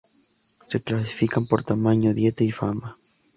Se 0.67 0.81
clasifican 0.81 1.45
por 1.45 1.63
tamaño, 1.63 2.15
dieta 2.15 2.43
y 2.43 2.49
fama. 2.51 2.97